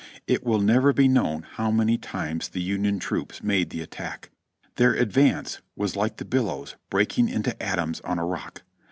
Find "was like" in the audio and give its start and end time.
5.75-6.17